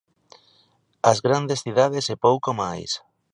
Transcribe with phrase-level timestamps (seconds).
[1.11, 2.91] As grandes cidades e pouco máis.